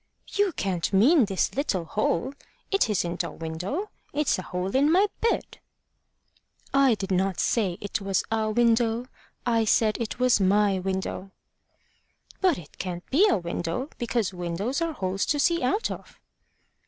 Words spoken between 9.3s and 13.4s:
I said it was my window." "But it can't be a